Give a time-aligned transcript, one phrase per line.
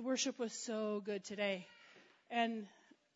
[0.00, 1.66] the worship was so good today.
[2.30, 2.64] And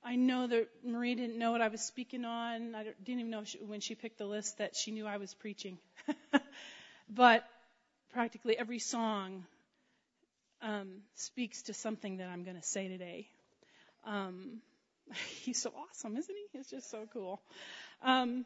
[0.05, 2.75] I know that Marie didn't know what I was speaking on.
[2.75, 5.33] I didn't even know she, when she picked the list that she knew I was
[5.33, 5.79] preaching.
[7.09, 7.43] but
[8.13, 9.47] practically every song
[10.61, 13.29] um, speaks to something that I'm going to say today.
[14.07, 14.61] Um,
[15.43, 16.59] he's so awesome, isn't he?
[16.59, 17.41] It's just so cool.
[18.03, 18.45] Um,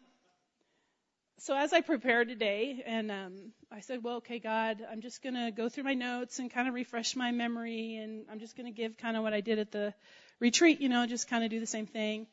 [1.41, 5.35] so as I prepared today, and um, I said, well, okay, God, I'm just going
[5.35, 8.67] to go through my notes and kind of refresh my memory, and I'm just going
[8.67, 9.95] to give kind of what I did at the
[10.41, 12.27] retreat, you know, just kind of do the same thing.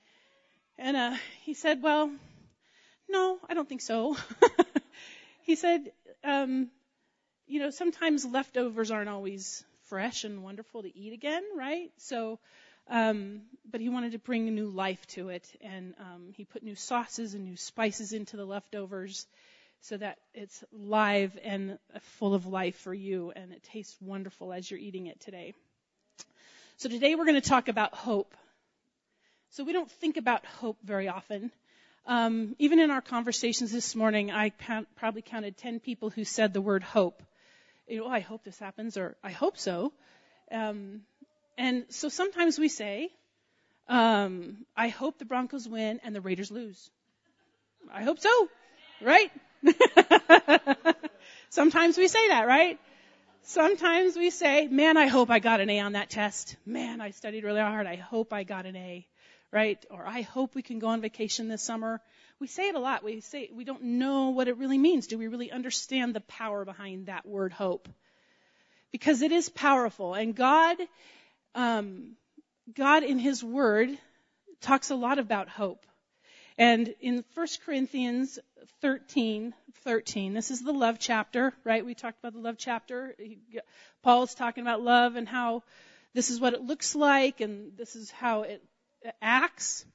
[0.78, 2.12] And uh, he said, well,
[3.08, 4.18] no, I don't think so.
[5.44, 5.92] he said,
[6.24, 6.70] um,
[7.48, 11.92] you know, sometimes leftovers aren't always fresh and wonderful to eat again, right?
[11.98, 12.40] So
[12.90, 16.76] um, but he wanted to bring new life to it, and um, he put new
[16.76, 19.26] sauces and new spices into the leftovers
[19.82, 21.78] so that it's live and
[22.18, 25.54] full of life for you, and it tastes wonderful as you're eating it today.
[26.78, 28.36] So today we're going to talk about hope.
[29.52, 31.52] So we don't think about hope very often.
[32.08, 36.54] Um, even in our conversations this morning, I count, probably counted 10 people who said
[36.54, 37.24] the word hope.
[37.88, 39.94] You know, oh, I hope this happens, or I hope so.
[40.52, 41.02] Um,
[41.58, 43.10] and so sometimes we say,
[43.88, 46.90] um, I hope the Broncos win and the Raiders lose.
[47.94, 48.50] I hope so,
[49.02, 49.32] right?
[51.50, 52.80] sometimes we say that, right?
[53.44, 56.56] Sometimes we say, man, I hope I got an A on that test.
[56.66, 57.86] Man, I studied really hard.
[57.86, 59.08] I hope I got an A,
[59.52, 59.84] right?
[59.92, 62.02] Or I hope we can go on vacation this summer.
[62.40, 63.04] We say it a lot.
[63.04, 65.06] We say, we don't know what it really means.
[65.06, 67.88] Do we really understand the power behind that word hope?
[68.92, 70.78] Because it is powerful and God
[71.56, 72.16] um,
[72.74, 73.90] God in His Word
[74.62, 75.86] talks a lot about hope.
[76.58, 78.40] And in 1 Corinthians
[78.82, 81.86] 13, 13, this is the love chapter, right?
[81.86, 83.16] We talked about the love chapter.
[84.04, 85.64] Paul is talking about love and how
[86.14, 88.64] this is what it looks like and this is how it
[89.22, 89.86] acts.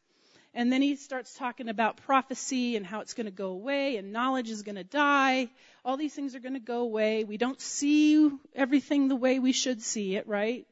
[0.52, 4.12] And then he starts talking about prophecy and how it's going to go away and
[4.12, 5.48] knowledge is going to die.
[5.84, 7.24] All these things are going to go away.
[7.24, 10.66] We don't see everything the way we should see it, right?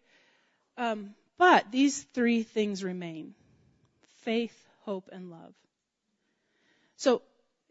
[0.79, 3.35] Um, but these three things remain
[4.23, 5.55] faith, hope, and love.
[6.97, 7.23] So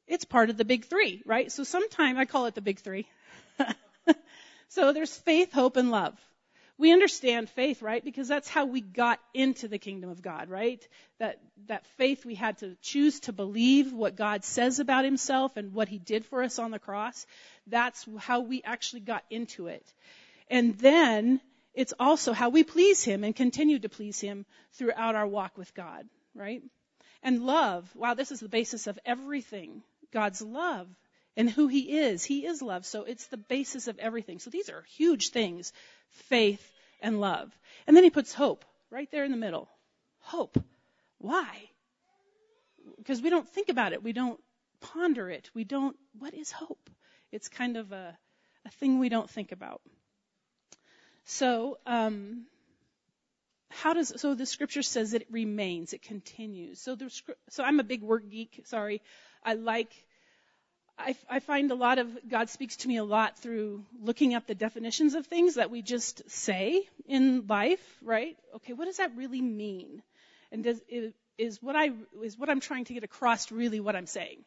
[0.07, 1.51] it's part of the big three, right?
[1.51, 3.07] So sometimes I call it the big three.
[4.69, 6.19] so there's faith, hope, and love.
[6.77, 8.03] We understand faith, right?
[8.03, 10.85] Because that's how we got into the kingdom of God, right?
[11.19, 15.73] That, that faith we had to choose to believe what God says about himself and
[15.73, 17.25] what he did for us on the cross.
[17.65, 19.85] That's how we actually got into it.
[20.49, 21.41] And then
[21.77, 25.75] it's also how we please Him and continue to please Him throughout our walk with
[25.75, 26.63] God, right?
[27.21, 29.83] And love, wow, this is the basis of everything.
[30.11, 30.87] God's love
[31.35, 32.25] and who He is.
[32.25, 34.39] He is love, so it's the basis of everything.
[34.39, 35.71] So these are huge things
[36.09, 36.67] faith
[36.99, 37.55] and love.
[37.85, 39.69] And then He puts hope right there in the middle.
[40.21, 40.57] Hope.
[41.19, 41.69] Why?
[42.97, 44.01] Because we don't think about it.
[44.01, 44.39] We don't
[44.81, 45.51] ponder it.
[45.53, 46.89] We don't, what is hope?
[47.31, 48.17] It's kind of a,
[48.65, 49.81] a thing we don't think about.
[51.29, 52.45] So, um,
[53.69, 56.79] how does so the scripture says it remains, it continues.
[56.79, 57.11] So the
[57.49, 58.61] so I'm a big word geek.
[58.63, 59.01] Sorry,
[59.43, 59.91] I like.
[60.97, 64.47] I, I find a lot of God speaks to me a lot through looking up
[64.47, 68.35] the definitions of things that we just say in life, right?
[68.55, 70.01] Okay, what does that really mean?
[70.51, 70.81] And does
[71.37, 71.91] is what I
[72.23, 74.45] is what I'm trying to get across really what I'm saying?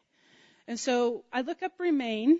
[0.67, 2.39] And so I look up remain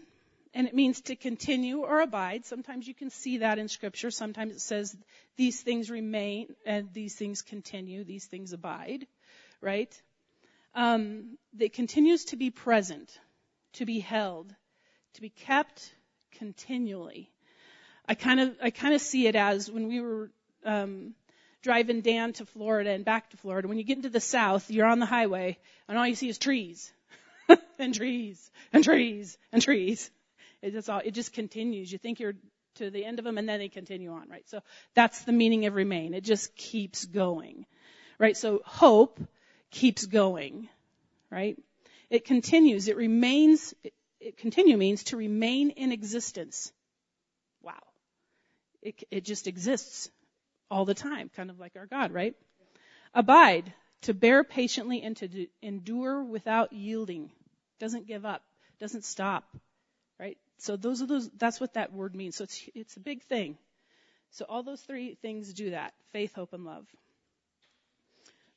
[0.53, 2.45] and it means to continue or abide.
[2.45, 4.11] Sometimes you can see that in scripture.
[4.11, 4.95] Sometimes it says
[5.37, 9.07] these things remain and these things continue, these things abide,
[9.61, 10.01] right?
[10.75, 13.17] Um, that continues to be present,
[13.73, 14.53] to be held,
[15.13, 15.93] to be kept
[16.33, 17.29] continually.
[18.05, 20.31] I kind of I kind of see it as when we were
[20.65, 21.13] um,
[21.61, 23.67] driving down to Florida and back to Florida.
[23.67, 25.57] When you get into the South, you're on the highway,
[25.87, 26.91] and all you see is trees,
[27.79, 30.09] and trees, and trees, and trees.
[30.61, 31.91] It just all, it just continues.
[31.91, 32.35] You think you're
[32.75, 34.47] to the end of them and then they continue on, right?
[34.47, 34.61] So
[34.93, 36.13] that's the meaning of remain.
[36.13, 37.65] It just keeps going,
[38.17, 38.37] right?
[38.37, 39.19] So hope
[39.71, 40.69] keeps going,
[41.29, 41.57] right?
[42.09, 42.87] It continues.
[42.87, 46.71] It remains, it, it continue means to remain in existence.
[47.61, 47.81] Wow.
[48.81, 50.09] It, it just exists
[50.69, 52.35] all the time, kind of like our God, right?
[53.13, 53.73] Abide,
[54.03, 57.31] to bear patiently and to do, endure without yielding.
[57.79, 58.43] Doesn't give up,
[58.79, 59.43] doesn't stop,
[60.19, 60.37] right?
[60.61, 62.35] So those are those, that's what that word means.
[62.35, 63.57] So it's, it's a big thing.
[64.29, 65.95] So all those three things do that.
[66.11, 66.85] Faith, hope, and love.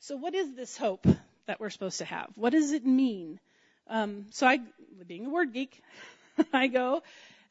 [0.00, 1.06] So what is this hope
[1.46, 2.28] that we're supposed to have?
[2.34, 3.40] What does it mean?
[3.88, 4.60] Um, so I,
[5.06, 5.82] being a word geek,
[6.52, 7.02] I go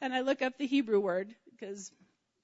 [0.01, 1.91] and I look up the Hebrew word because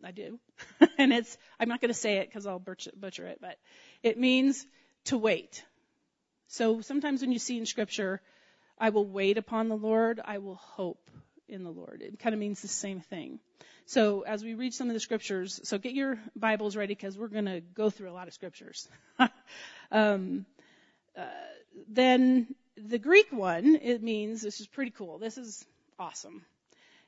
[0.03, 0.39] I do.
[0.97, 3.57] and it's, I'm not going to say it because I'll butcher it, but
[4.01, 4.65] it means
[5.05, 5.63] to wait.
[6.47, 8.19] So sometimes when you see in scripture,
[8.79, 11.11] I will wait upon the Lord, I will hope
[11.49, 12.01] in the Lord.
[12.01, 13.39] It kind of means the same thing.
[13.85, 17.27] So as we read some of the scriptures, so get your Bibles ready because we're
[17.27, 18.87] going to go through a lot of scriptures.
[19.91, 20.45] um,
[21.17, 21.25] uh,
[21.87, 25.17] then the Greek one, it means this is pretty cool.
[25.17, 25.65] This is
[25.97, 26.45] awesome.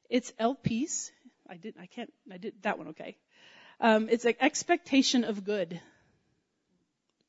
[0.10, 1.12] It's elpis.
[1.50, 1.76] I did.
[1.80, 2.12] I can't.
[2.32, 2.90] I did that one.
[2.90, 3.16] Okay.
[3.80, 5.80] Um, it's an expectation of good,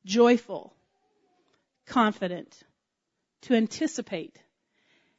[0.05, 0.75] joyful,
[1.87, 2.63] confident,
[3.43, 4.37] to anticipate,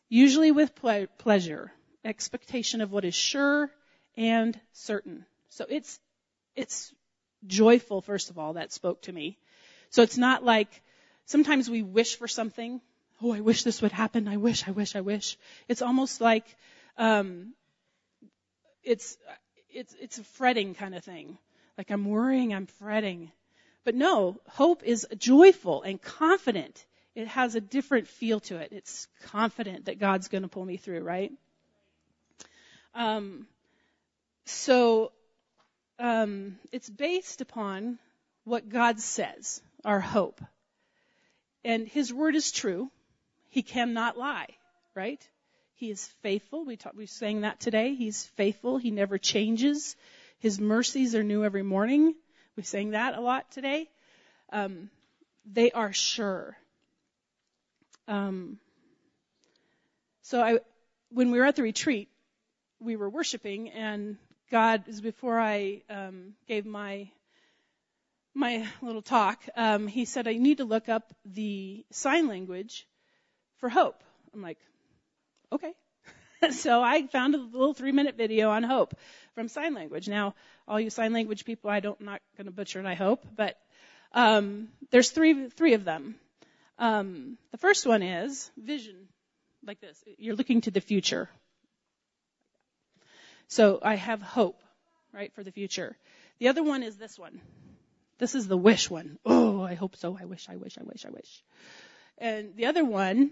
[0.10, 1.72] usually with ple- pleasure,
[2.04, 3.70] expectation of what is sure
[4.18, 5.26] and certain.
[5.50, 6.00] So it's
[6.56, 6.94] it's
[7.48, 8.02] joyful.
[8.02, 9.38] First of all, that spoke to me.
[9.90, 10.82] So it's not like
[11.26, 12.82] sometimes we wish for something.
[13.22, 14.28] Oh, I wish this would happen.
[14.28, 14.68] I wish.
[14.68, 14.96] I wish.
[14.96, 15.38] I wish.
[15.68, 16.46] It's almost like
[16.98, 17.54] um,
[18.84, 19.18] it's
[19.70, 21.38] it's it's a fretting kind of thing.
[21.78, 23.32] Like I'm worrying, I'm fretting.
[23.84, 26.86] But no, hope is joyful and confident.
[27.16, 28.70] It has a different feel to it.
[28.72, 31.32] It's confident that God's going to pull me through, right?
[32.96, 33.48] Um,
[34.46, 35.12] so
[36.00, 38.00] um, it's based upon
[38.44, 40.42] what God says, our hope.
[41.64, 42.92] And His word is true.
[43.50, 44.50] He cannot lie,
[44.96, 45.22] right?
[45.76, 46.66] He is faithful.
[46.66, 47.96] We talk, we sang that today.
[47.96, 48.78] He's faithful.
[48.78, 49.96] He never changes.
[50.40, 52.16] His mercies are new every morning.
[52.56, 53.90] We sang that a lot today.
[54.52, 54.90] Um,
[55.46, 56.58] they are sure.
[58.08, 58.60] Um,
[60.22, 60.60] so I,
[61.10, 62.10] when we were at the retreat,
[62.84, 64.18] we were worshiping, and
[64.52, 67.10] God is before I um, gave my
[68.36, 69.42] my little talk.
[69.56, 72.88] Um, he said I need to look up the sign language
[73.58, 74.04] for hope.
[74.34, 74.58] I'm like,
[75.52, 75.74] okay.
[76.52, 78.96] so I found a little three minute video on hope
[79.36, 80.08] from sign language.
[80.08, 80.36] Now,
[80.68, 83.26] all you sign language people, I don't, I'm not going to butcher it, I hope,
[83.36, 83.58] but
[84.14, 86.16] um, there's three, three of them.
[86.80, 89.08] Um, the first one is vision,
[89.66, 90.04] like this.
[90.18, 91.30] You're looking to the future.
[93.48, 94.62] So I have hope,
[95.12, 95.96] right, for the future.
[96.40, 97.42] The other one is this one.
[98.18, 99.18] This is the wish one.
[99.26, 100.18] Oh, I hope so.
[100.20, 101.44] I wish, I wish, I wish, I wish.
[102.18, 103.32] And the other one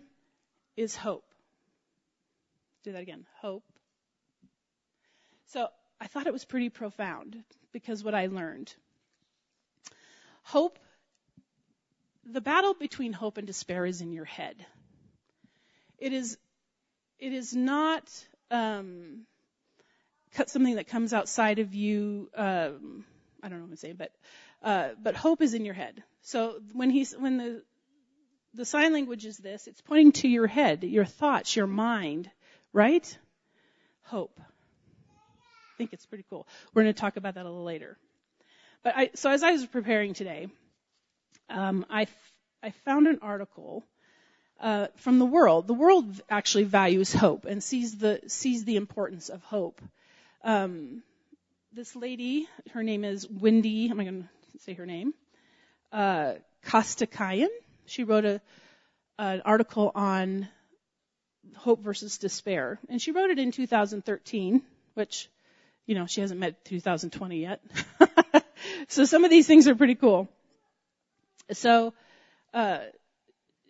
[0.76, 1.26] is hope.
[2.84, 3.26] Do that again.
[3.42, 3.64] Hope.
[5.48, 5.68] So
[6.00, 8.74] I thought it was pretty profound because what I learned.
[10.44, 10.80] Hope,
[12.26, 14.56] the battle between hope and despair is in your head.
[15.98, 16.38] It is,
[17.20, 18.10] it is not
[18.50, 19.28] um,
[20.46, 22.30] something that comes outside of you.
[22.36, 23.06] Um,
[23.44, 24.12] I don't know what I'm saying, but
[24.64, 26.04] uh, but hope is in your head.
[26.22, 27.64] So when he's when the
[28.54, 32.30] the sign language is this, it's pointing to your head, your thoughts, your mind,
[32.74, 33.18] right?
[34.04, 34.40] Hope.
[34.40, 36.48] I think it's pretty cool.
[36.74, 37.98] We're going to talk about that a little later.
[38.84, 40.48] But I, so as I was preparing today,
[41.50, 42.08] um, I,
[42.62, 43.84] I found an article
[44.60, 45.68] uh, from the world.
[45.68, 49.82] The world actually values hope and sees the sees the importance of hope.
[50.44, 51.04] Um,
[51.72, 53.86] this lady, her name is Wendy.
[53.86, 55.14] am I'm going to say her name.
[55.92, 56.34] Uh,
[56.66, 57.50] Costakayan.
[57.86, 58.42] She wrote a
[59.20, 60.48] an article on
[61.56, 62.80] hope versus despair.
[62.90, 64.64] And she wrote it in 2013,
[64.96, 65.30] which,
[65.86, 67.62] you know, she hasn't met 2020 yet.
[68.88, 70.28] so some of these things are pretty cool.
[71.52, 71.94] So,
[72.54, 72.80] uh,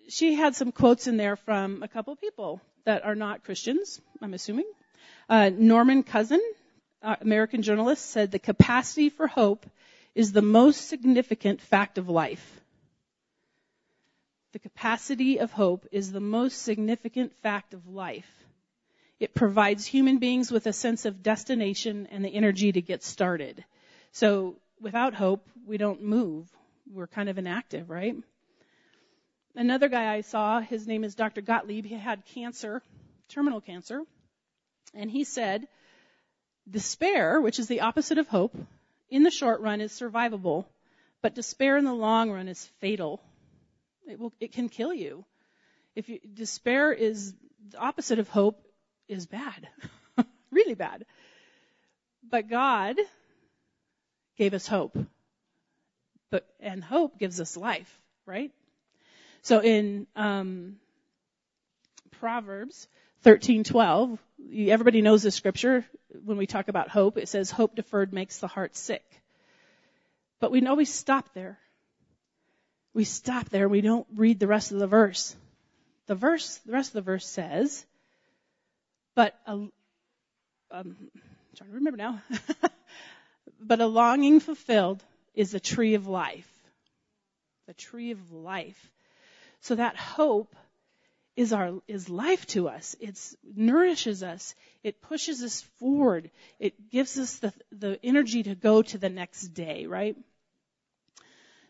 [0.08, 4.34] she had some quotes in there from a couple people that are not Christians, I'm
[4.34, 4.70] assuming.
[5.30, 6.42] Uh, Norman Cousin,
[7.02, 9.66] Uh, American journalist, said the capacity for hope
[10.14, 12.62] is the most significant fact of life.
[14.54, 18.30] The capacity of hope is the most significant fact of life.
[19.20, 23.64] It provides human beings with a sense of destination and the energy to get started.
[24.12, 26.48] So without hope, we don't move.
[26.92, 28.16] We're kind of inactive, right?
[29.56, 31.42] Another guy I saw, his name is Dr.
[31.42, 31.86] Gottlieb.
[31.86, 32.82] He had cancer,
[33.30, 34.04] terminal cancer.
[34.94, 35.68] And he said,
[36.70, 38.56] despair, which is the opposite of hope,
[39.10, 40.66] in the short run is survivable,
[41.22, 43.22] but despair in the long run is fatal.
[44.08, 45.26] It will, it can kill you.
[45.96, 47.34] If you, despair is
[47.70, 48.66] the opposite of hope
[49.08, 49.68] is bad.
[50.52, 51.06] really bad.
[52.28, 52.98] But God
[54.38, 54.98] gave us hope.
[56.30, 58.52] But, and hope gives us life, right?
[59.42, 60.78] So in, um,
[62.22, 62.88] Proverbs
[63.24, 64.20] 13:12,
[64.68, 65.86] everybody knows this scripture
[66.24, 67.18] when we talk about hope.
[67.18, 69.06] It says hope deferred makes the heart sick.
[70.40, 71.60] But we know we stop there
[72.94, 73.70] we stop there.
[73.70, 75.36] We don't read the rest of the verse.
[76.08, 77.86] The verse, the rest of the verse says,
[79.16, 79.72] but, uh, um,
[80.72, 81.12] I'm
[81.56, 82.22] trying to remember now.
[83.62, 86.50] but a longing fulfilled is the tree of life.
[87.68, 88.92] The tree of life.
[89.62, 90.56] So that hope
[91.36, 92.96] is our is life to us.
[93.00, 93.18] It
[93.56, 94.56] nourishes us.
[94.84, 96.30] It pushes us forward.
[96.60, 100.18] It gives us the the energy to go to the next day, right?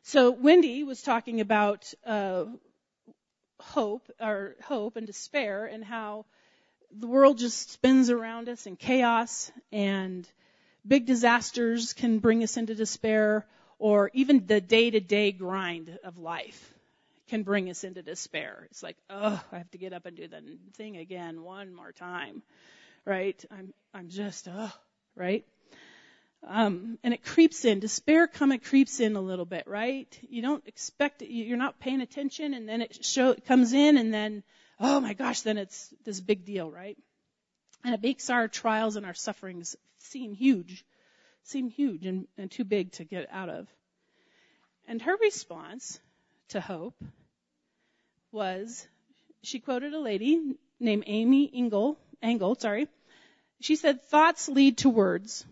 [0.04, 2.46] So Wendy was talking about uh,
[3.60, 6.26] hope or hope and despair and how
[6.92, 10.28] the world just spins around us in chaos and
[10.86, 13.46] big disasters can bring us into despair
[13.78, 16.74] or even the day-to-day grind of life
[17.30, 18.68] can bring us into despair.
[18.72, 20.42] It's like, oh, I have to get up and do the
[20.74, 22.44] thing again one more time,
[23.06, 23.44] right?
[23.52, 24.72] I'm, I'm just, oh,
[25.16, 25.46] right?
[26.48, 27.80] Um, and it creeps in.
[27.80, 30.08] Despair come and creeps in a little bit, right?
[30.28, 31.32] You don't expect it.
[31.32, 34.44] You're not paying attention, and then it show it comes in, and then,
[34.80, 36.98] oh my gosh, then it's this big deal, right?
[37.84, 40.84] And it makes our trials and our sufferings seem huge,
[41.44, 43.68] seem huge and, and too big to get out of.
[44.88, 46.00] And her response
[46.52, 46.96] to hope
[48.32, 48.88] was
[49.44, 52.88] she quoted a lady named Amy Engel, Engel, sorry.
[53.62, 55.46] She said, thoughts lead to words,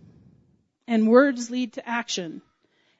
[0.88, 2.42] and words lead to action,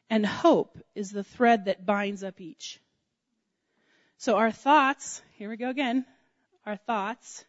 [0.10, 2.80] and hope is the thread that binds up each.
[4.18, 6.06] So our thoughts, here we go again,
[6.66, 7.46] our thoughts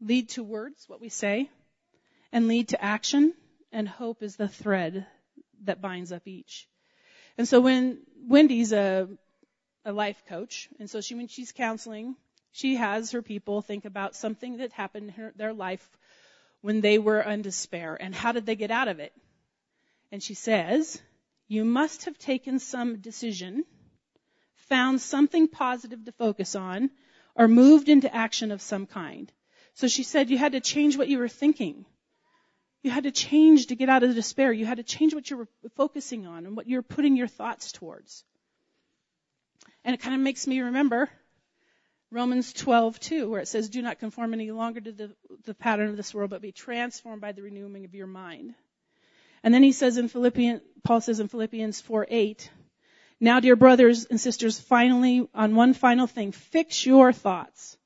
[0.00, 1.50] lead to words, what we say,
[2.32, 3.34] and lead to action,
[3.72, 5.06] and hope is the thread
[5.64, 6.68] that binds up each.
[7.36, 9.08] And so when Wendy's a
[9.84, 12.16] a life coach, and so she, when she's counseling,
[12.52, 15.86] she has her people think about something that happened in her, their life
[16.62, 19.12] when they were in despair, and how did they get out of it?
[20.10, 21.00] And she says,
[21.48, 23.64] you must have taken some decision,
[24.54, 26.90] found something positive to focus on,
[27.34, 29.30] or moved into action of some kind.
[29.74, 31.84] So she said you had to change what you were thinking.
[32.84, 34.52] You had to change to get out of despair.
[34.52, 37.26] You had to change what you were focusing on and what you were putting your
[37.26, 38.24] thoughts towards.
[39.84, 41.08] And it kind of makes me remember
[42.10, 45.96] Romans 12:2, where it says, "Do not conform any longer to the, the pattern of
[45.96, 48.54] this world, but be transformed by the renewing of your mind."
[49.42, 52.50] And then he says in Philippians, Paul says in Philippians 4:8,
[53.18, 57.78] "Now, dear brothers and sisters, finally, on one final thing, fix your thoughts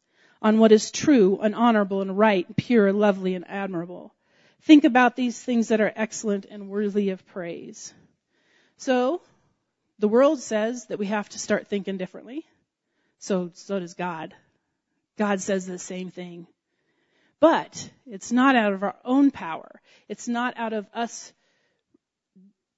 [0.43, 4.13] on what is true and honorable and right, and pure, and lovely, and admirable.
[4.63, 7.95] Think about these things that are excellent and worthy of praise."
[8.77, 9.23] So,
[9.99, 12.47] the world says that we have to start thinking differently.
[13.19, 14.35] So, so does God.
[15.17, 16.47] God says the same thing.
[17.41, 19.81] But it's not out of our own power.
[20.09, 21.33] It's not out of us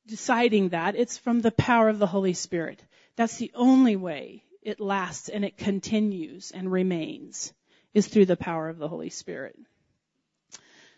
[0.07, 0.97] deciding that.
[0.97, 2.83] It's from the power of the Holy Spirit.
[3.17, 7.53] That's the only way it lasts and it continues and remains
[7.95, 9.57] is through the power of the Holy Spirit.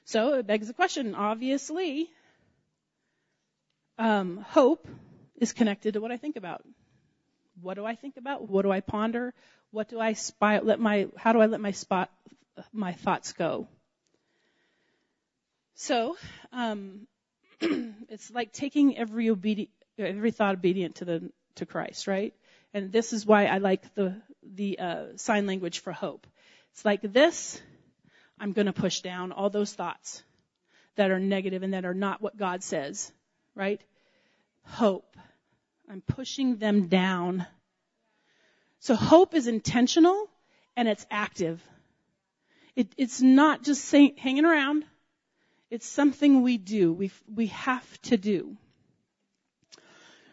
[0.04, 2.10] So it begs the question, obviously,
[3.98, 4.88] um, hope
[5.36, 6.64] is connected to what I think about.
[7.60, 8.48] What do I think about?
[8.48, 9.32] What do I ponder?
[9.70, 12.10] What do I spy, let my, how do I let my spot,
[12.72, 13.68] my thoughts go?
[15.74, 16.16] So,
[16.52, 17.06] um,
[17.60, 22.34] it's like taking every obedient, every thought obedient to the, to Christ, right?
[22.74, 26.26] And this is why I like the, the, uh, sign language for hope.
[26.72, 27.60] It's like this,
[28.42, 30.20] I'm gonna push down all those thoughts
[30.96, 33.12] that are negative and that are not what God says,
[33.54, 33.80] right?
[34.64, 35.16] Hope.
[35.88, 37.46] I'm pushing them down.
[38.80, 40.28] So hope is intentional
[40.76, 41.62] and it's active.
[42.74, 44.86] It, it's not just hanging around.
[45.70, 46.92] It's something we do.
[46.92, 48.56] We we have to do.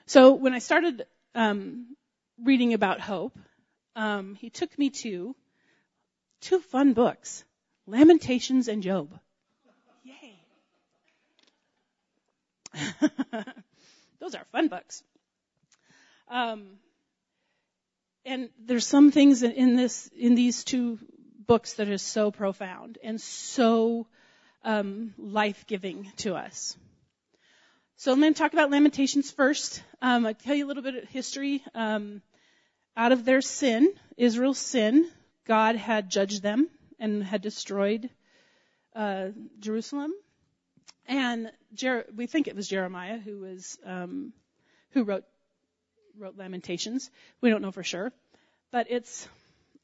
[0.07, 1.95] So when I started um,
[2.43, 3.37] reading about hope,
[3.95, 5.35] um, he took me to
[6.41, 7.43] two fun books,
[7.89, 9.19] Lamentations and Job.
[10.03, 10.39] Yay!
[14.19, 15.03] Those are fun books.
[16.29, 16.77] Um,
[18.25, 20.99] and there's some things in this, in these two
[21.47, 24.05] books that are so profound and so
[24.63, 26.77] um, life-giving to us.
[27.97, 29.81] So I'm going to talk about Lamentations first.
[30.01, 31.63] Um, I'll tell you a little bit of history.
[31.73, 32.21] Um,
[32.95, 35.09] out of their sin, Israel's sin,
[35.47, 36.69] God had judged them
[36.99, 38.09] and had destroyed
[38.95, 39.27] uh,
[39.59, 40.13] Jerusalem.
[41.07, 44.33] And Jer- we think it was Jeremiah who was um,
[44.91, 45.23] who wrote
[46.17, 47.09] wrote Lamentations.
[47.41, 48.11] We don't know for sure,
[48.71, 49.27] but it's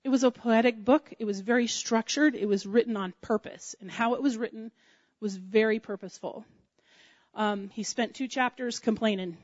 [0.03, 1.11] it was a poetic book.
[1.17, 2.35] It was very structured.
[2.35, 4.71] It was written on purpose, and how it was written
[5.19, 6.45] was very purposeful.
[7.33, 9.37] Um, he spent two chapters complaining.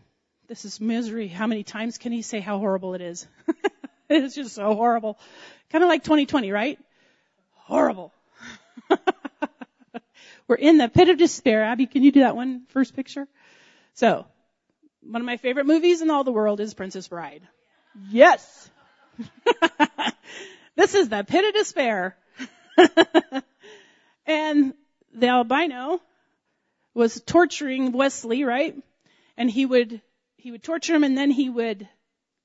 [0.47, 1.27] This is misery.
[1.27, 3.27] How many times can he say how horrible it is?
[4.09, 5.17] it's just so horrible.
[5.69, 6.77] Kind of like 2020, right?
[7.63, 8.13] Horrible.
[10.47, 11.63] We're in the pit of despair.
[11.63, 13.27] Abby, can you do that one first picture?
[13.93, 14.25] So,
[15.01, 17.41] one of my favorite movies in all the world is Princess Bride.
[18.09, 18.69] Yes.
[20.75, 22.17] this is the pit of despair.
[24.25, 24.73] and
[25.13, 26.01] the albino
[26.93, 28.75] was torturing Westley, right?
[29.37, 30.01] And he would,
[30.37, 31.87] he would torture him and then he would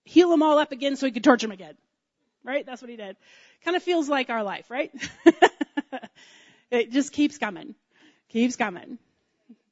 [0.04, 1.75] heal him all up again so he could torture him again.
[2.46, 2.64] Right?
[2.64, 3.16] That's what he did.
[3.64, 4.92] Kind of feels like our life, right?
[6.70, 7.74] it just keeps coming.
[8.28, 8.98] Keeps coming.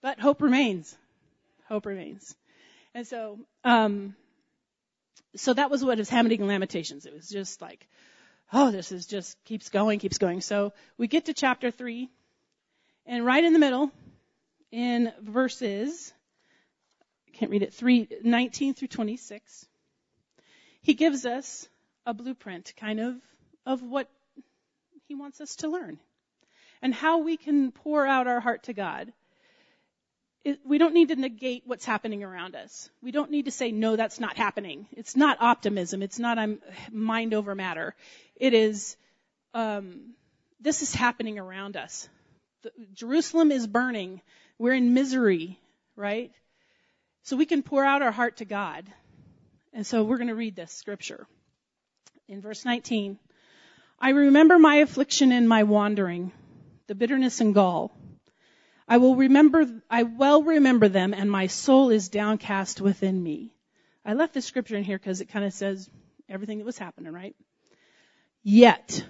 [0.03, 0.97] But hope remains.
[1.69, 2.35] Hope remains.
[2.93, 4.17] And so, um,
[5.37, 7.07] so that was what was happening in Lamentations.
[7.07, 7.87] It was just like,
[8.53, 10.41] oh, this is just keeps going, keeps going.
[10.41, 12.11] So we get to chapter three,
[13.07, 13.91] and right in the middle,
[14.73, 16.13] in verses,
[17.29, 19.67] I can't read it, three, 19 through 26,
[20.83, 21.69] he gives us
[22.07, 23.17] a blueprint, kind of,
[23.67, 24.09] of what
[25.09, 25.99] he wants us to learn
[26.83, 29.13] and how we can pour out our heart to God
[30.45, 32.91] it, we don't need to negate what's happening around us.
[33.03, 34.87] We don't need to say, no, that's not happening.
[34.93, 36.03] It's not optimism.
[36.03, 36.61] It's not I'm
[36.93, 37.95] mind over matter.
[38.37, 38.97] It is,
[39.55, 40.15] um,
[40.61, 42.09] this is happening around us.
[42.63, 44.21] The, Jerusalem is burning.
[44.59, 45.59] We're in misery,
[45.97, 46.31] right?
[47.23, 48.85] So we can pour out our heart to God.
[49.73, 51.27] And so we're going to read this scripture.
[52.29, 53.19] In verse 19,
[53.99, 56.33] I remember my affliction and my wandering,
[56.87, 57.93] the bitterness and gall
[58.87, 63.55] I will remember, I well remember them and my soul is downcast within me.
[64.05, 65.89] I left this scripture in here because it kind of says
[66.29, 67.35] everything that was happening, right?
[68.43, 69.05] Yet.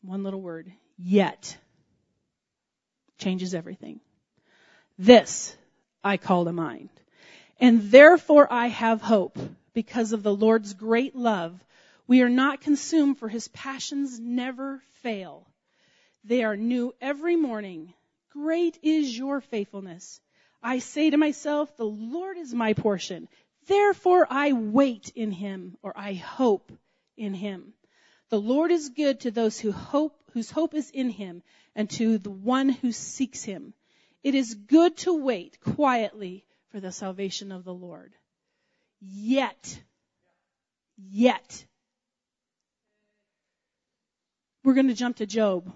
[0.00, 0.72] One little word.
[0.96, 1.58] Yet.
[3.18, 4.00] Changes everything.
[4.98, 5.54] This
[6.02, 6.88] I call to mind.
[7.60, 9.38] And therefore I have hope
[9.74, 11.62] because of the Lord's great love.
[12.06, 15.46] We are not consumed for his passions never fail.
[16.24, 17.92] They are new every morning.
[18.30, 20.20] Great is your faithfulness.
[20.62, 23.28] I say to myself, the Lord is my portion.
[23.66, 26.72] Therefore I wait in him or I hope
[27.16, 27.74] in him.
[28.30, 31.42] The Lord is good to those who hope, whose hope is in him
[31.74, 33.74] and to the one who seeks him.
[34.22, 38.14] It is good to wait quietly for the salvation of the Lord.
[39.06, 39.82] Yet,
[40.96, 41.66] yet,
[44.62, 45.70] we're going to jump to Job.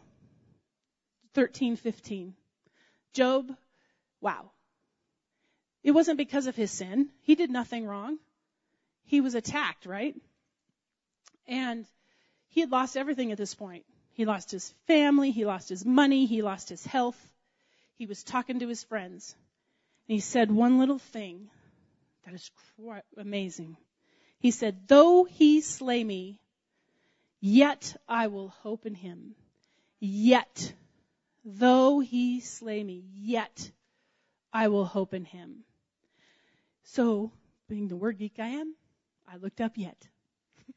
[1.35, 2.35] 13, 15.
[3.13, 3.55] Job,
[4.23, 4.51] wow.
[5.83, 7.11] It wasn't because of his sin.
[7.21, 8.19] He did nothing wrong.
[9.05, 10.15] He was attacked, right?
[11.47, 11.87] And
[12.49, 13.85] he had lost everything at this point.
[14.15, 17.21] He lost his family, he lost his money, he lost his health.
[17.97, 19.35] He was talking to his friends.
[20.09, 21.51] And he said one little thing
[22.29, 23.77] that is quite amazing.
[24.39, 26.41] He said, though he slay me,
[27.41, 29.35] yet I will hope in him.
[29.99, 30.73] Yet
[31.51, 33.71] Though he slay me, yet
[34.53, 35.65] I will hope in him.
[36.83, 37.33] So,
[37.69, 38.75] being the word geek I am,
[39.27, 39.97] I looked up yet.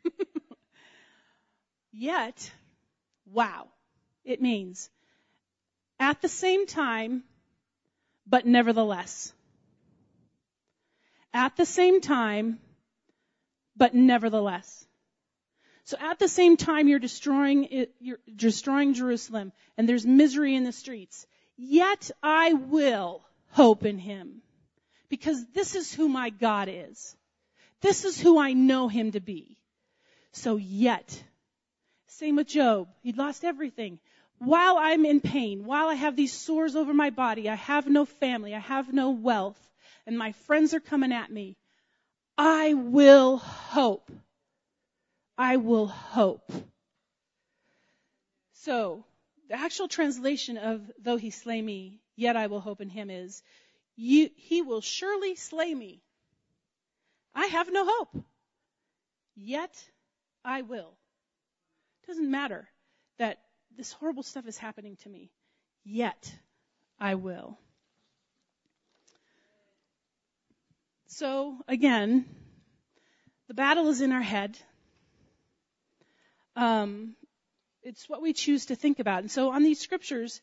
[1.92, 2.52] yet,
[3.26, 3.68] wow.
[4.24, 4.90] It means
[6.00, 7.26] at the same time,
[8.26, 9.34] but nevertheless.
[11.34, 12.60] At the same time,
[13.76, 14.86] but nevertheless.
[15.86, 20.64] So at the same time you're destroying it, you're destroying Jerusalem and there's misery in
[20.64, 21.26] the streets,
[21.58, 24.42] yet I will hope in him.
[25.10, 27.16] Because this is who my God is.
[27.82, 29.58] This is who I know him to be.
[30.32, 31.24] So yet,
[32.08, 32.88] same with Job.
[33.02, 34.00] He'd lost everything.
[34.38, 38.06] While I'm in pain, while I have these sores over my body, I have no
[38.06, 39.60] family, I have no wealth,
[40.06, 41.58] and my friends are coming at me,
[42.38, 44.12] I will hope
[45.42, 46.52] I will hope.
[48.54, 49.06] So,
[49.50, 53.42] the actual translation of though he slay me, yet I will hope in him is,
[53.96, 56.04] you, he will surely slay me.
[57.34, 58.24] I have no hope.
[59.36, 59.84] Yet
[60.46, 60.96] I will.
[62.04, 62.70] It doesn't matter
[63.18, 63.40] that
[63.76, 65.32] this horrible stuff is happening to me.
[65.84, 66.32] Yet
[67.00, 67.58] I will.
[71.14, 72.26] So again,
[73.48, 74.58] the battle is in our head
[76.56, 77.16] um,
[77.84, 79.22] it's what we choose to think about.
[79.22, 80.42] And so on these scriptures,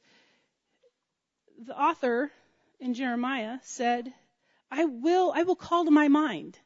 [1.64, 2.30] the author
[2.80, 4.12] in Jeremiah said,
[4.70, 6.58] I will, I will call to my mind.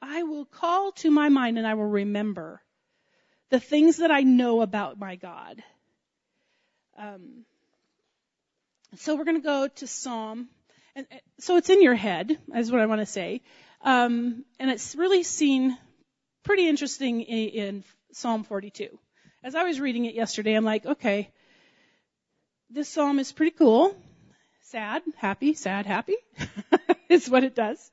[0.00, 2.62] I will call to my mind and I will remember
[3.50, 5.62] the things that I know about my God.
[6.98, 7.44] Um,
[8.96, 10.48] so we're going to go to Psalm,
[10.96, 11.06] and
[11.38, 13.42] so it's in your head, is what I want to say,
[13.82, 15.76] um, and it's really seen
[16.42, 18.98] pretty interesting in, in Psalm 42.
[19.44, 21.30] As I was reading it yesterday, I'm like, okay,
[22.70, 23.94] this psalm is pretty cool.
[24.62, 26.16] Sad, happy, sad, happy
[27.08, 27.90] is what it does.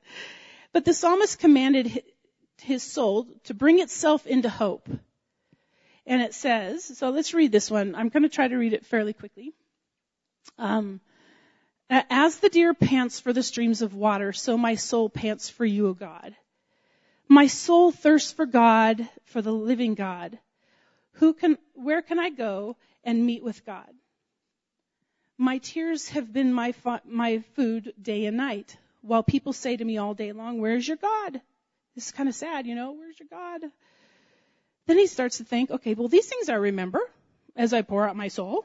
[0.72, 2.02] But the psalmist commanded
[2.62, 4.88] his soul to bring itself into hope.
[6.06, 7.94] And it says, so let's read this one.
[7.94, 9.52] I'm going to try to read it fairly quickly.
[10.58, 11.00] Um,
[11.90, 15.64] Uh, as the deer pants for the streams of water, so my soul pants for
[15.64, 16.34] you, O God.
[17.28, 20.38] My soul thirsts for God, for the living God.
[21.14, 23.88] Who can, where can I go and meet with God?
[25.36, 29.98] My tears have been my, my food day and night, while people say to me
[29.98, 31.40] all day long, where's your God?
[31.94, 33.60] This is kind of sad, you know, where's your God?
[34.86, 37.00] Then he starts to think, okay, well, these things I remember
[37.56, 38.64] as I pour out my soul.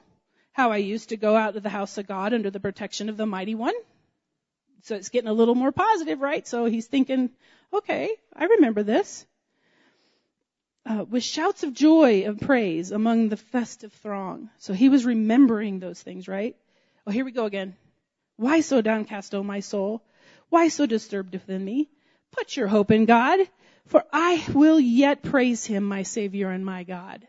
[0.59, 3.15] How I used to go out to the house of God under the protection of
[3.15, 3.73] the mighty one.
[4.81, 6.45] So it's getting a little more positive, right?
[6.45, 7.29] So he's thinking,
[7.71, 9.25] okay, I remember this.
[10.85, 14.49] Uh, with shouts of joy and praise among the festive throng.
[14.57, 16.57] So he was remembering those things, right?
[17.07, 17.77] Oh, here we go again.
[18.35, 20.03] Why so downcast, O my soul?
[20.49, 21.89] Why so disturbed within me?
[22.31, 23.39] Put your hope in God,
[23.85, 27.25] for I will yet praise him, my Savior and my God.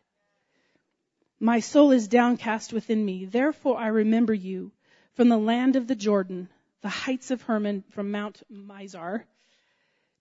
[1.43, 4.73] My soul is downcast within me, therefore I remember you
[5.15, 6.51] from the land of the Jordan,
[6.83, 9.25] the heights of Hermon from Mount Mizar.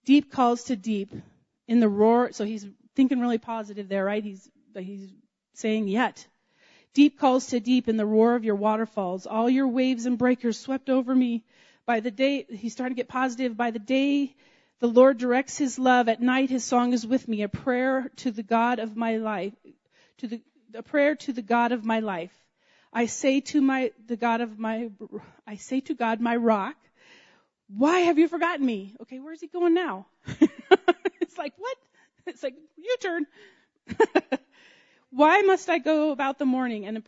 [0.06, 1.12] Deep calls to deep
[1.68, 4.24] in the roar, so he's thinking really positive there, right?
[4.24, 5.12] He's, he's
[5.52, 6.26] saying yet.
[6.94, 9.26] Deep calls to deep in the roar of your waterfalls.
[9.26, 11.44] All your waves and breakers swept over me.
[11.84, 13.58] By the day, he's starting to get positive.
[13.58, 14.34] By the day
[14.78, 16.08] the Lord directs his love.
[16.08, 19.52] At night his song is with me, a prayer to the God of my life,
[20.18, 20.40] to the,
[20.74, 22.32] a prayer to the God of my life.
[22.92, 24.90] I say to my, the God of my,
[25.46, 26.76] I say to God, my rock,
[27.68, 28.96] why have you forgotten me?
[29.02, 30.06] Okay, where's he going now?
[31.20, 31.76] it's like, what?
[32.26, 33.26] It's like, you turn.
[35.10, 37.02] why must I go about the morning and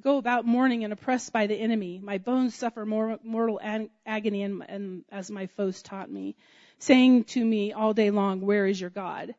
[0.00, 2.00] go about mourning and oppressed by the enemy?
[2.02, 3.60] My bones suffer mortal
[4.06, 6.34] agony and, and as my foes taught me
[6.80, 9.34] saying to me all day long, Where is your God?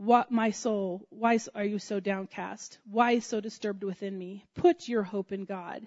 [0.00, 2.78] What, my soul, why are you so downcast?
[2.90, 4.46] Why so disturbed within me?
[4.54, 5.86] Put your hope in God,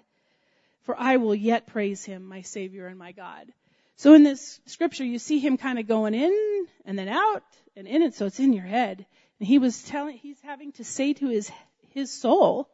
[0.82, 3.52] for I will yet praise him, my Savior and my God.
[3.96, 7.42] So in this scripture, you see him kind of going in and then out
[7.74, 9.04] and in it, so it's in your head.
[9.40, 11.50] And he was telling, he's having to say to his,
[11.88, 12.70] his soul,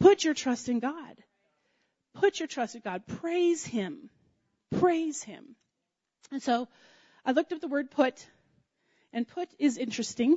[0.00, 1.16] put your trust in God.
[2.14, 3.06] Put your trust in God.
[3.06, 4.10] Praise him.
[4.80, 5.54] Praise him.
[6.32, 6.66] And so
[7.24, 8.26] I looked up the word put,
[9.12, 10.36] and put is interesting.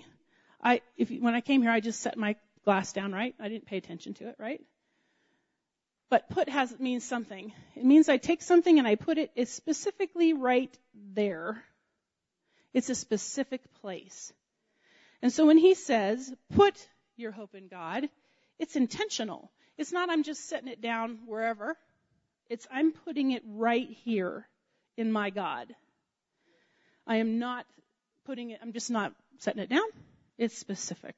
[0.62, 3.36] I, if when I came here, I just set my glass down, right?
[3.40, 4.62] I didn't pay attention to it, right?
[6.10, 7.52] But put has means something.
[7.76, 10.76] It means I take something and I put it, it is specifically right
[11.14, 11.64] there.
[12.74, 14.34] It's a specific place.
[15.22, 18.08] And so when he says, put your hope in God,
[18.60, 19.52] it's intentional.
[19.78, 21.76] It's not I'm just setting it down wherever.
[22.50, 24.48] It's I'm putting it right here
[24.98, 25.74] in my God.
[27.08, 27.66] I am not
[28.26, 29.86] putting it, I'm just not setting it down.
[30.38, 31.16] It's specific.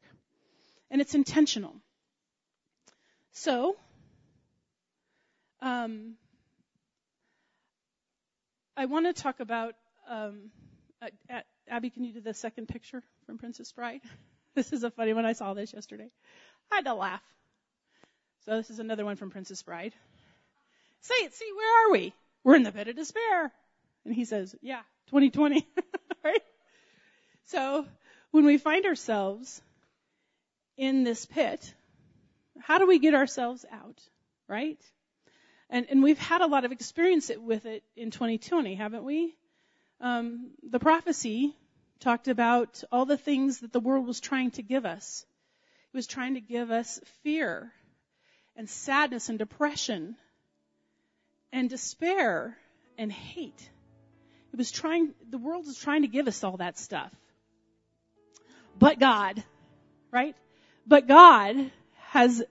[0.89, 1.75] And it's intentional.
[3.31, 3.75] So,
[5.61, 6.15] um,
[8.75, 9.75] I want to talk about,
[10.09, 10.51] um,
[11.01, 14.01] uh, Abby, can you do the second picture from Princess Bride?
[14.55, 15.23] This is a funny one.
[15.23, 16.09] I saw this yesterday.
[16.71, 17.21] I had to laugh.
[18.45, 19.93] So this is another one from Princess Bride.
[21.01, 22.11] Say it, see, where are we?
[22.43, 23.51] We're in the pit of despair.
[24.03, 25.67] And he says, yeah, 2020.
[27.47, 27.85] So
[28.31, 29.61] when we find ourselves
[30.75, 31.73] in this pit,
[32.59, 34.01] how do we get ourselves out?
[34.49, 34.79] Right?
[35.69, 39.35] And, and we've had a lot of experience with it in 2020, haven't we?
[40.01, 41.55] Um, the prophecy
[41.99, 45.25] talked about all the things that the world was trying to give us.
[45.93, 47.71] It was trying to give us fear
[48.55, 50.17] and sadness and depression
[51.53, 52.57] and despair
[52.97, 53.69] and hate.
[54.51, 57.11] It was trying, the world was trying to give us all that stuff.
[58.79, 59.43] But God,
[60.11, 60.35] right?
[60.85, 61.71] But God
[62.09, 62.43] has,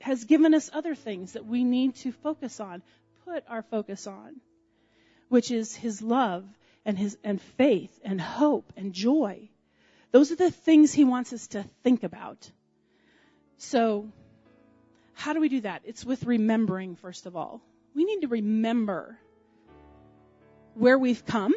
[0.00, 2.82] has given us other things that we need to focus on,
[3.24, 4.36] put our focus on,
[5.28, 6.44] which is His love
[6.84, 9.48] and His, and faith and hope and joy.
[10.10, 12.50] Those are the things He wants us to think about.
[13.56, 14.08] So,
[15.14, 15.82] how do we do that?
[15.84, 17.62] It's with remembering, first of all.
[17.94, 19.18] We need to remember
[20.74, 21.54] where we've come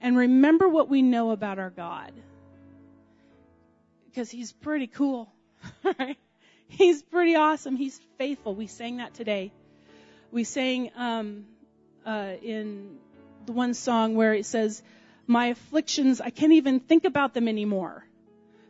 [0.00, 2.12] and remember what we know about our God.
[4.06, 5.32] Because He's pretty cool,
[5.98, 6.18] right?
[6.68, 7.76] He's pretty awesome.
[7.76, 8.54] He's faithful.
[8.54, 9.52] We sang that today.
[10.32, 11.46] We sang um,
[12.04, 12.98] uh, in
[13.46, 14.82] the one song where it says,
[15.26, 18.04] My afflictions, I can't even think about them anymore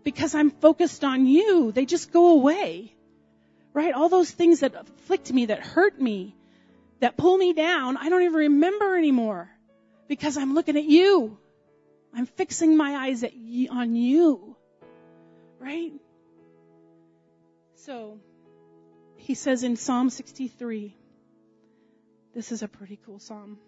[0.05, 1.73] because I'm focused on you.
[1.73, 2.93] They just go away,
[3.77, 3.93] Right?
[3.93, 6.35] All those things that afflict me, that hurt me,
[7.01, 9.51] that pull me down, I don't even remember anymore
[10.09, 11.39] because I'm looking at you.
[12.15, 14.57] I'm fixing my eyes at y- on you.
[15.59, 15.93] Right?
[17.75, 18.19] So,
[19.17, 20.95] he says in Psalm 63,
[22.35, 23.59] this is a pretty cool psalm.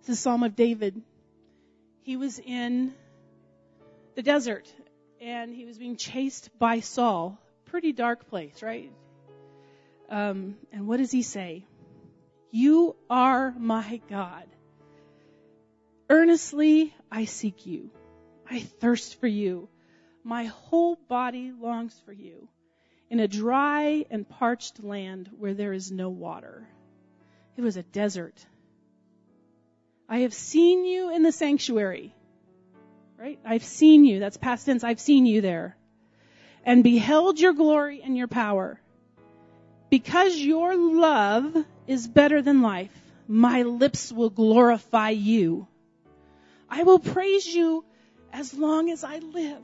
[0.00, 1.00] It's a psalm of David.
[2.02, 2.94] He was in
[4.14, 4.72] the desert
[5.20, 8.90] and he was being chased by Saul pretty dark place, right?
[10.08, 11.64] Um, and what does he say?
[12.50, 14.46] You are my God.
[16.08, 17.90] Earnestly I seek you.
[18.50, 19.68] I thirst for you.
[20.24, 22.48] My whole body longs for you
[23.10, 26.66] in a dry and parched land where there is no water.
[27.56, 28.44] It was a desert.
[30.08, 32.14] I have seen you in the sanctuary.
[33.18, 33.38] Right?
[33.44, 34.20] I've seen you.
[34.20, 34.84] That's past tense.
[34.84, 35.76] I've seen you there
[36.64, 38.80] and beheld your glory and your power.
[39.90, 42.92] Because your love is better than life,
[43.26, 45.66] my lips will glorify you.
[46.68, 47.84] I will praise you
[48.32, 49.62] as long as I live.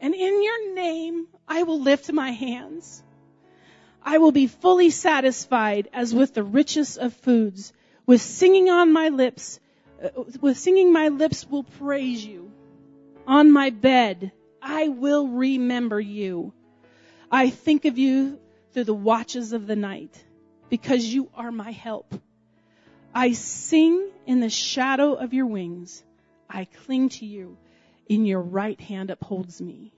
[0.00, 3.02] And in your name, I will lift my hands.
[4.02, 7.72] I will be fully satisfied as with the richest of foods.
[8.06, 9.58] With singing on my lips,
[10.02, 12.52] uh, with singing my lips will praise you.
[13.26, 16.52] On my bed, I will remember you.
[17.30, 18.38] I think of you
[18.72, 20.22] through the watches of the night
[20.68, 22.14] because you are my help.
[23.16, 26.04] I sing in the shadow of your wings.
[26.50, 27.56] I cling to you.
[28.10, 29.94] In your right hand upholds me.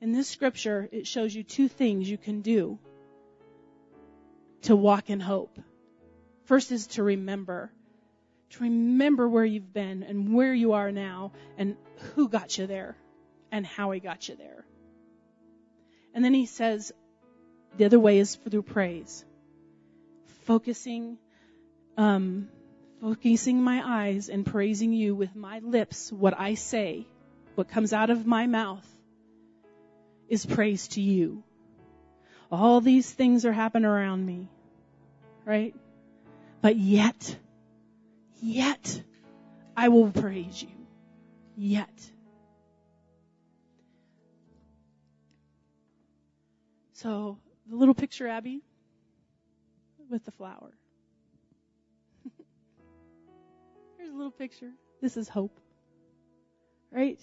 [0.00, 2.80] In this scripture, it shows you two things you can do
[4.62, 5.56] to walk in hope.
[6.46, 7.70] First is to remember.
[8.50, 11.76] To remember where you've been and where you are now and
[12.14, 12.96] who got you there
[13.52, 14.64] and how he got you there.
[16.14, 16.90] And then he says,
[17.76, 19.24] the other way is through praise.
[20.46, 21.16] Focusing,
[21.96, 22.48] um,
[23.00, 27.06] focusing my eyes and praising you with my lips, what I say,
[27.54, 28.86] what comes out of my mouth
[30.28, 31.42] is praise to you.
[32.50, 34.48] All these things are happening around me,
[35.44, 35.74] right?
[36.60, 37.36] But yet,
[38.40, 39.02] yet,
[39.76, 40.68] I will praise you.
[41.56, 42.10] Yet.
[46.92, 48.62] So the little picture, Abby,
[50.08, 50.70] with the flower.
[54.12, 54.70] A little picture.
[55.00, 55.58] This is hope.
[56.90, 57.18] Right?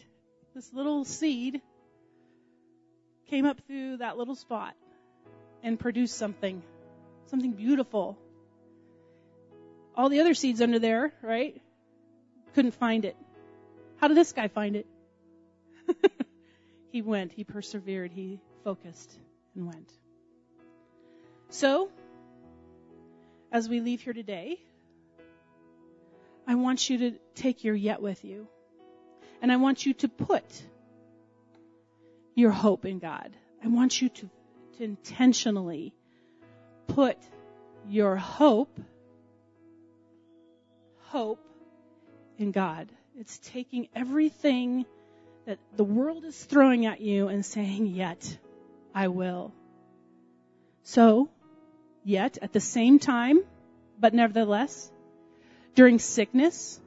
[0.56, 1.62] This little seed
[3.30, 4.74] came up through that little spot
[5.62, 6.64] and produced something,
[7.28, 8.18] something beautiful.
[9.96, 11.62] All the other seeds under there, right?
[12.56, 13.16] Couldn't find it.
[13.98, 14.88] How did this guy find it?
[16.92, 19.14] he went, he persevered, he focused
[19.56, 19.92] and went.
[21.50, 21.90] So,
[23.52, 24.60] as we leave here today,
[26.50, 28.48] I want you to take your yet with you.
[29.40, 30.44] And I want you to put
[32.34, 33.32] your hope in God.
[33.64, 34.30] I want you to,
[34.78, 35.94] to intentionally
[36.88, 37.18] put
[37.88, 38.80] your hope,
[41.02, 41.46] hope
[42.40, 42.90] in God.
[43.20, 44.88] It's taking everything
[45.46, 48.40] that the world is throwing at you and saying, yet
[48.96, 49.54] I will.
[50.82, 51.30] So,
[52.04, 53.44] yet at the same time,
[54.00, 54.92] but nevertheless,
[55.80, 56.78] during sickness,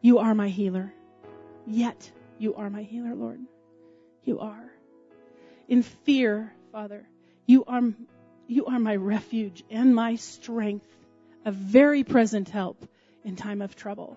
[0.00, 0.92] you are my healer.
[1.64, 3.38] Yet you are my healer, Lord.
[4.24, 4.72] You are.
[5.68, 7.06] In fear, Father,
[7.46, 7.82] you are,
[8.48, 10.88] you are my refuge and my strength,
[11.44, 12.84] a very present help
[13.24, 14.16] in time of trouble.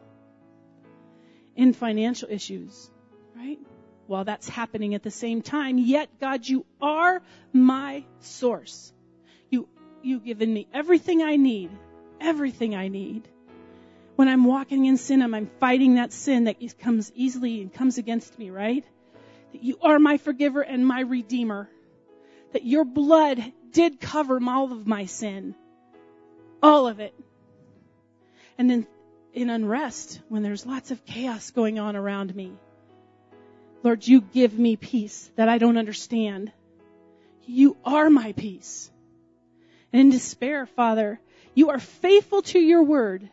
[1.55, 2.89] In financial issues,
[3.35, 3.59] right?
[4.07, 5.77] while that's happening at the same time.
[5.77, 7.21] Yet, God, you are
[7.53, 8.91] my source.
[9.51, 9.69] You,
[10.01, 11.69] you've given me everything I need,
[12.23, 13.27] everything I need.
[14.15, 18.37] When I'm walking in sin, I'm fighting that sin that comes easily and comes against
[18.39, 18.85] me, right?
[19.51, 21.69] That you are my forgiver and my redeemer.
[22.53, 25.55] That your blood did cover all of my sin.
[26.61, 27.13] All of it.
[28.57, 28.87] And then
[29.33, 32.53] in unrest, when there's lots of chaos going on around me,
[33.81, 36.51] Lord, you give me peace that I don't understand.
[37.45, 38.89] You are my peace.
[39.91, 41.19] And in despair, Father,
[41.53, 43.29] you are faithful to your word.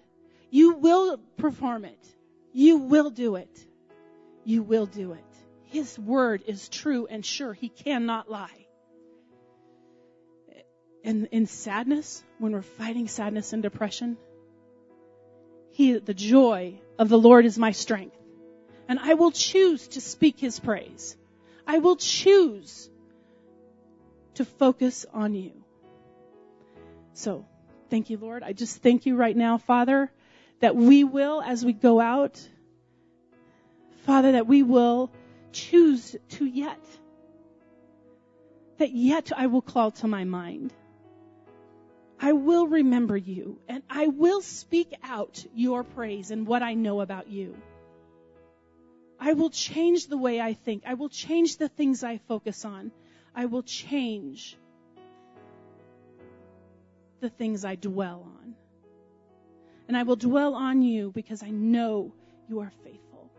[0.50, 1.98] You will perform it.
[2.52, 3.66] You will do it.
[4.44, 5.24] You will do it.
[5.64, 7.52] His word is true and sure.
[7.52, 8.66] He cannot lie.
[11.04, 14.18] And in sadness, when we're fighting sadness and depression,
[15.70, 18.16] he, the joy of the Lord is my strength
[18.90, 21.16] and I will choose to speak his praise.
[21.64, 22.90] I will choose
[24.34, 25.52] to focus on you.
[27.14, 27.46] So,
[27.90, 28.42] thank you, Lord.
[28.42, 30.10] I just thank you right now, Father,
[30.60, 32.40] that we will, as we go out,
[34.06, 35.10] Father, that we will
[35.52, 36.80] choose to yet,
[38.78, 40.72] that yet I will call to my mind.
[42.20, 47.00] I will remember you and I will speak out your praise and what I know
[47.00, 47.56] about you.
[49.18, 50.82] I will change the way I think.
[50.86, 52.92] I will change the things I focus on.
[53.34, 54.56] I will change
[57.20, 58.54] the things I dwell on.
[59.88, 62.12] And I will dwell on you because I know
[62.48, 63.30] you are faithful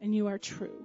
[0.00, 0.84] and you are true.